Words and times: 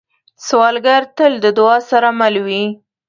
سوالګر 0.45 1.01
تل 1.17 1.33
د 1.43 1.45
دعا 1.57 1.77
سره 1.89 2.09
مل 2.19 2.35
وي 2.45 2.63